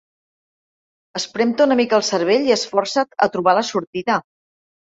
Esprem-te 1.19 1.67
una 1.69 1.77
mica 1.81 1.97
el 1.99 2.05
cervell 2.09 2.49
i 2.49 2.57
esforça't 2.57 3.15
a 3.27 3.31
trobar 3.37 3.57
la 3.59 3.67
sortida. 3.73 4.21